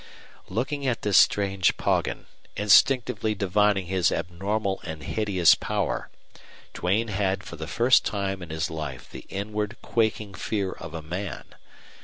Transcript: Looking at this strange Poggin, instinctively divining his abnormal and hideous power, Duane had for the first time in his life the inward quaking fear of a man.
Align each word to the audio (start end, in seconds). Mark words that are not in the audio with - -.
Looking 0.49 0.87
at 0.87 1.03
this 1.03 1.19
strange 1.19 1.77
Poggin, 1.77 2.25
instinctively 2.57 3.35
divining 3.35 3.85
his 3.85 4.11
abnormal 4.11 4.81
and 4.83 5.03
hideous 5.03 5.53
power, 5.53 6.09
Duane 6.73 7.09
had 7.09 7.43
for 7.43 7.55
the 7.55 7.67
first 7.67 8.03
time 8.03 8.41
in 8.41 8.49
his 8.49 8.71
life 8.71 9.07
the 9.11 9.27
inward 9.29 9.77
quaking 9.83 10.33
fear 10.33 10.71
of 10.71 10.95
a 10.95 11.03
man. 11.03 11.53